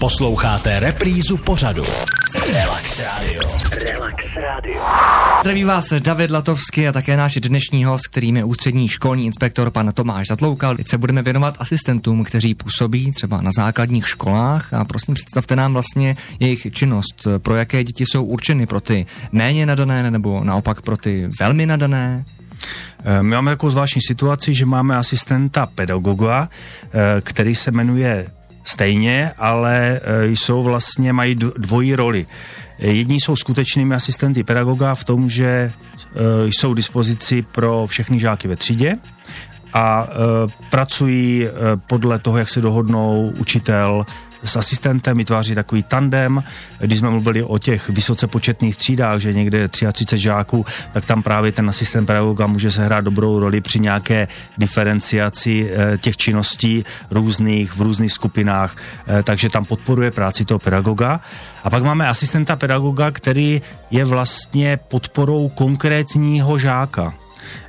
[0.00, 1.82] Posloucháte reprízu pořadu.
[2.52, 3.42] Relax Radio.
[3.84, 4.82] Relax Radio.
[5.40, 9.92] Zdraví vás David Latovský a také náš dnešní host, kterým je ústřední školní inspektor pan
[9.94, 10.76] Tomáš Zatloukal.
[10.76, 15.72] Teď se budeme věnovat asistentům, kteří působí třeba na základních školách a prosím představte nám
[15.72, 17.28] vlastně jejich činnost.
[17.38, 18.66] Pro jaké děti jsou určeny?
[18.66, 22.24] Pro ty méně nadané nebo naopak pro ty velmi nadané?
[23.04, 26.48] Eh, my máme takovou zvláštní situaci, že máme asistenta pedagoga,
[26.84, 28.26] eh, který se jmenuje
[28.64, 32.26] stejně, ale eh, jsou vlastně, mají dvojí roli.
[32.78, 35.72] Jedni jsou skutečnými asistenty pedagoga v tom, že
[36.44, 38.98] jsou k dispozici pro všechny žáky ve třídě
[39.74, 40.08] a
[40.70, 41.48] pracují
[41.86, 44.06] podle toho, jak se dohodnou učitel
[44.44, 46.42] s asistentem, vytváří takový tandem.
[46.78, 51.52] Když jsme mluvili o těch vysoce početných třídách, že někde 33 žáků, tak tam právě
[51.52, 54.28] ten asistent pedagoga může sehrát dobrou roli při nějaké
[54.58, 61.20] diferenciaci eh, těch činností různých v různých skupinách, eh, takže tam podporuje práci toho pedagoga.
[61.64, 67.21] A pak máme asistenta pedagoga, který je vlastně podporou konkrétního žáka.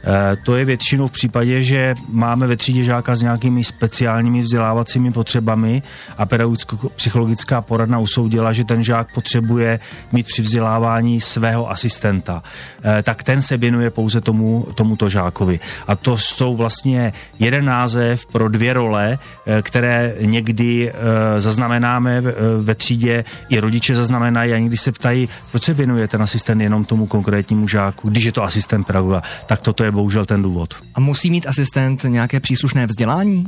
[0.03, 5.11] Eh, to je většinou v případě, že máme ve třídě žáka s nějakými speciálními vzdělávacími
[5.11, 5.81] potřebami
[6.17, 9.79] a pedagogicko-psychologická poradna usoudila, že ten žák potřebuje
[10.11, 12.43] mít při vzdělávání svého asistenta.
[12.83, 15.59] Eh, tak ten se věnuje pouze tomu, tomuto žákovi.
[15.87, 20.93] A to jsou vlastně jeden název pro dvě role, eh, které někdy
[21.37, 22.21] zaznamenáme
[22.61, 26.85] ve třídě, i rodiče zaznamenají a někdy se ptají, proč se věnuje ten asistent jenom
[26.85, 30.73] tomu konkrétnímu žáku, když je to asistent pedagoga, tak toto je bohužel ten důvod.
[30.95, 33.47] A musí mít asistent nějaké příslušné vzdělání?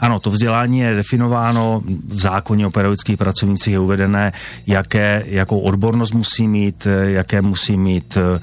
[0.00, 4.32] Ano, to vzdělání je definováno v zákoně o pedagogických pracovnících je uvedené,
[4.66, 8.40] jaké, jakou odbornost musí mít, jaké musí mít eh,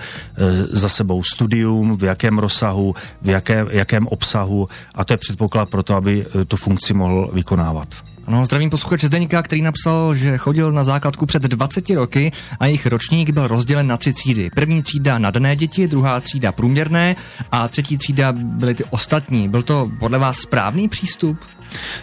[0.71, 5.83] za sebou studium, v jakém rozsahu, v jaké, jakém obsahu a to je předpoklad pro
[5.83, 8.12] to, aby eh, tu funkci mohl vykonávat.
[8.27, 12.85] Ano, zdravím posluchače Zdeníka, který napsal, že chodil na základku před 20 roky a jejich
[12.85, 14.49] ročník byl rozdělen na tři třídy.
[14.55, 17.16] První třída nadané děti, druhá třída průměrné
[17.51, 19.50] a třetí třída byly ty ostatní.
[19.50, 21.39] Byl to podle vás správný přístup?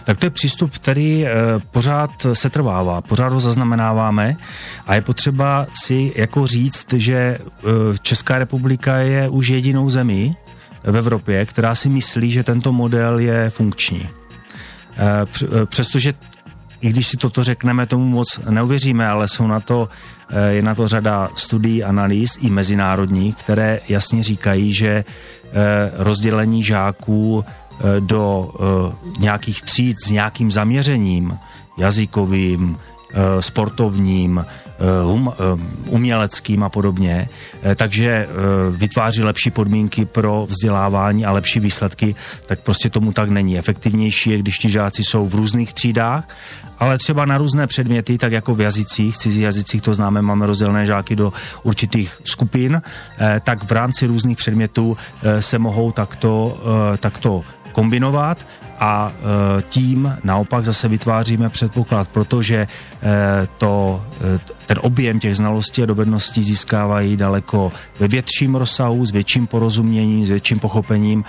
[0.03, 1.31] Tak to je přístup, který e,
[1.71, 4.35] pořád se trvává, pořád ho zaznamenáváme
[4.87, 7.39] a je potřeba si jako říct, že e,
[8.01, 10.35] Česká republika je už jedinou zemí
[10.83, 14.20] v Evropě, která si myslí, že tento model je funkční.
[15.01, 16.13] Eh, eh, přestože
[16.81, 19.89] i když si toto řekneme, tomu moc neuvěříme, ale jsou na to,
[20.29, 25.03] eh, je na to řada studií, analýz i mezinárodních, které jasně říkají, že
[25.93, 27.45] rozdělení žáků
[27.99, 28.53] do
[29.19, 31.37] nějakých tříd s nějakým zaměřením,
[31.77, 32.77] jazykovým,
[33.39, 34.45] sportovním,
[35.05, 35.33] um,
[35.85, 37.29] uměleckým a podobně,
[37.75, 38.27] takže
[38.71, 43.57] vytváří lepší podmínky pro vzdělávání a lepší výsledky, tak prostě tomu tak není.
[43.57, 46.29] Efektivnější je, když ti žáci jsou v různých třídách,
[46.79, 50.45] ale třeba na různé předměty, tak jako v jazycích, v cizích jazycích to známe, máme
[50.45, 51.33] rozdělené žáky do
[51.63, 52.81] určitých skupin,
[53.43, 54.97] tak v rámci různých předmětů
[55.39, 56.57] se mohou takto,
[56.97, 58.45] takto kombinovat
[58.79, 62.67] a e, tím naopak zase vytváříme předpoklad, protože e,
[63.57, 64.03] to,
[64.35, 70.25] e, ten objem těch znalostí a dovedností získávají daleko ve větším rozsahu, s větším porozuměním,
[70.25, 71.23] s větším pochopením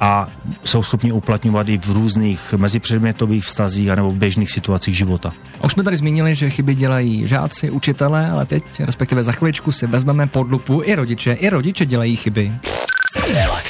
[0.00, 0.28] a
[0.64, 5.32] jsou schopni uplatňovat i v různých mezipředmětových vztazích anebo v běžných situacích života.
[5.64, 9.86] Už jsme tady zmínili, že chyby dělají žáci, učitelé, ale teď, respektive za chviličku, si
[9.86, 11.32] vezmeme pod lupu i rodiče.
[11.32, 12.52] I rodiče dělají chyby.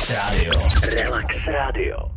[0.08, 0.52] Relax Radio.
[0.94, 2.10] Relax Radio.